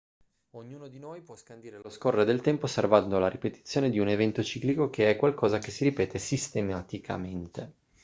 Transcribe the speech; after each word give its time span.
ognuno 0.55 0.87
di 0.87 0.97
noi 0.97 1.21
può 1.21 1.35
scandire 1.35 1.77
lo 1.79 1.87
scorrere 1.91 2.25
del 2.25 2.41
tempo 2.41 2.65
osservando 2.65 3.19
la 3.19 3.27
ripetizione 3.29 3.91
di 3.91 3.99
un 3.99 4.07
evento 4.07 4.41
ciclico 4.41 4.89
che 4.89 5.11
è 5.11 5.15
qualcosa 5.15 5.59
che 5.59 5.69
si 5.69 5.83
ripete 5.83 6.17
sistematicamente 6.17 7.73